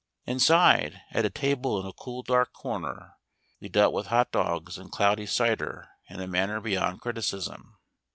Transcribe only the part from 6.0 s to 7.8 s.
in a manner beyond criticism.